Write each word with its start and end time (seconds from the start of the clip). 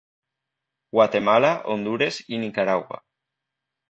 Guatemala, 0.97 1.51
Hondures 1.75 2.19
i 2.37 2.41
Nicaragua. 2.45 3.01